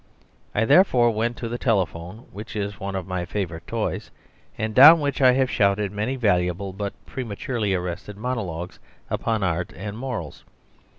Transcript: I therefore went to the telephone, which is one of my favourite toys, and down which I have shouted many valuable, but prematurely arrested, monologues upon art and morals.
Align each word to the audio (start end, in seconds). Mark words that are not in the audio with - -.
I 0.55 0.65
therefore 0.65 1.11
went 1.11 1.37
to 1.37 1.47
the 1.47 1.59
telephone, 1.59 2.25
which 2.31 2.55
is 2.55 2.79
one 2.79 2.95
of 2.95 3.05
my 3.05 3.23
favourite 3.23 3.67
toys, 3.67 4.09
and 4.57 4.73
down 4.73 4.99
which 4.99 5.21
I 5.21 5.33
have 5.33 5.47
shouted 5.51 5.91
many 5.91 6.15
valuable, 6.15 6.73
but 6.73 6.93
prematurely 7.05 7.75
arrested, 7.75 8.17
monologues 8.17 8.79
upon 9.11 9.43
art 9.43 9.71
and 9.75 9.95
morals. 9.95 10.43